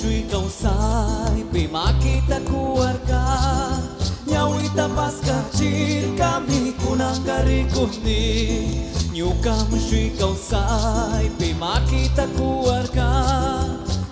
Jujuitão 0.00 0.48
sai, 0.48 1.44
pimakita 1.52 2.40
kuarga 2.48 3.20
Nyawita 4.26 4.88
paska 4.96 5.44
cirka 5.52 6.40
mikuna 6.40 7.12
karikuni 7.26 8.80
Nyukam 9.12 9.68
juikau 9.90 10.34
sai, 10.34 11.28
pimakita 11.38 12.26
kuarga 12.32 13.08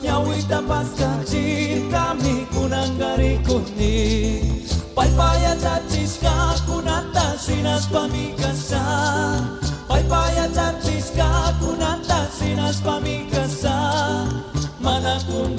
Nyawita 0.03 0.61
paska 0.69 1.25
cirka 1.25 2.15
mikuna 2.21 2.85
karikuni 2.99 4.61
Pai 4.95 5.09
pai 5.17 5.45
atatis 5.47 6.19
kakunata 6.21 7.39
sinas 7.41 7.87
pamikasa 7.89 8.85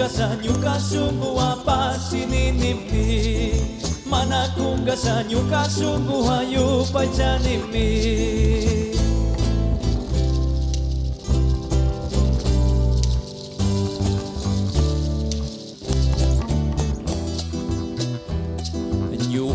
gasanyuka 0.10 0.74
sungguh 0.82 1.38
apa 1.38 1.94
sininimpi 2.02 3.62
Mana 4.10 4.50
kung 4.58 4.82
gasanyuka 4.82 5.70
sungguh 5.70 6.26
ayu 6.26 6.82
pajanimi 6.90 7.94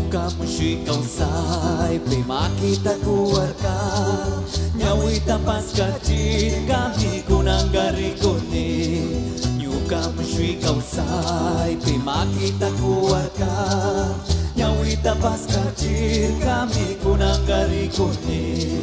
kamu 0.05 0.45
si 0.47 0.79
pe 0.87 1.97
Prima 2.07 2.47
kita 2.55 2.95
keluarga 3.03 3.77
Nyawita 4.79 5.35
pas 5.43 5.67
cinta 5.75 6.95
Kami 6.95 7.19
kunang 7.27 7.67
garikuni 7.75 9.34
Nyuka 9.95 10.11
musikau 10.11 10.79
sai 10.83 11.79
Pemakita 11.79 12.67
keluarga 12.75 13.55
Nyawita 14.55 15.15
pas 15.23 15.39
kacir 15.47 16.35
kami 16.43 16.99
kunang 16.99 17.39
garikuni 17.47 18.75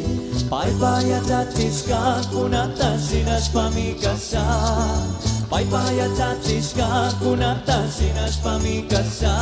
Pai 0.49 0.73
paya 0.81 1.21
jatiska 1.21 2.21
kunata 2.33 2.97
sinas 2.97 3.49
pamikasa 3.53 4.45
Pai 5.49 5.65
paya 5.69 6.09
jatiska 6.17 7.13
kunata 7.21 7.85
sinas 7.89 8.41
pamikasa 8.41 9.37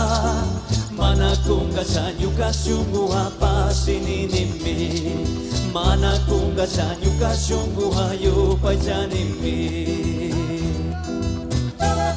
Mana 0.91 1.31
kung 1.47 1.71
kasanyo 1.71 2.35
kasyungo 2.35 3.15
apa 3.15 3.71
sininimi 3.71 4.91
Mana 5.71 6.19
kung 6.27 6.51
kasanyo 6.51 7.11
kasyungo 7.15 7.95
hayo 7.95 8.59
pa 8.59 8.75
janimi 8.75 9.71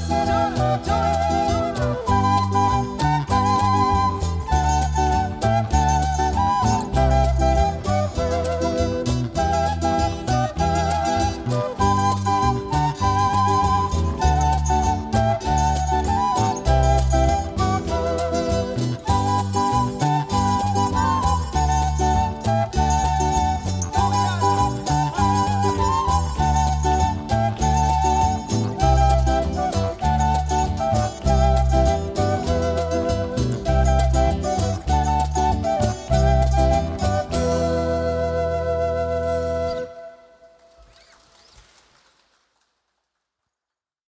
do, 0.08 0.14
do, 0.24 0.78
do, 0.84 1.73
do. 1.73 1.73